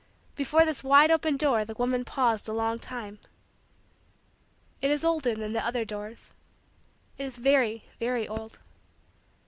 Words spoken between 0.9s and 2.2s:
open door the woman